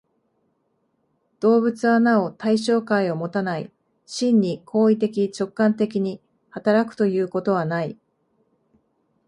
[1.41, 3.71] 動物はなお対象界をもたない、
[4.07, 7.99] 真に行為的直観的に働くということはない。